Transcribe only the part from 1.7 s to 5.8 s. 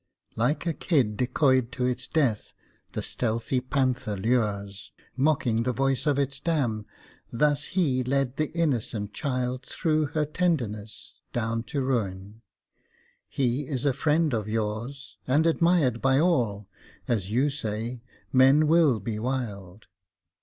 to its death, the stealthy panther lures, Mocking the